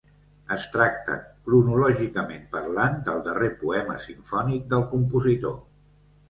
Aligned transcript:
Es 0.53 0.63
tracta, 0.75 1.17
cronològicament 1.49 2.47
parlant, 2.55 2.97
del 3.11 3.21
darrer 3.29 3.51
poema 3.61 3.99
simfònic 4.07 4.67
del 4.73 4.87
compositor. 4.97 5.55